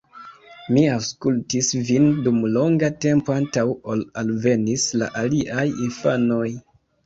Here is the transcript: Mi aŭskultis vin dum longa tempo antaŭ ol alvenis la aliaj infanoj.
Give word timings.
Mi 0.77 0.85
aŭskultis 0.93 1.69
vin 1.89 2.07
dum 2.29 2.41
longa 2.55 2.91
tempo 3.07 3.37
antaŭ 3.43 3.67
ol 3.95 4.03
alvenis 4.25 4.89
la 4.99 5.15
aliaj 5.25 5.71
infanoj. 5.89 6.45